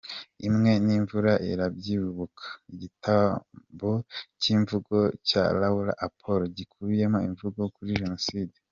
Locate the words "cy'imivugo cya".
4.39-5.43